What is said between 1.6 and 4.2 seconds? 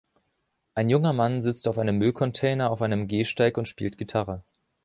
auf einem Müllcontainer, auf einem Gehsteig und spielt